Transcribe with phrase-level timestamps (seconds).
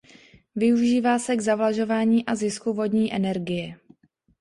[0.55, 3.77] Využívá se k zavlažování a zisku vodní energie.